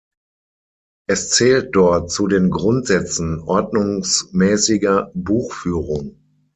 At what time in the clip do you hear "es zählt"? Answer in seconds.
1.07-1.75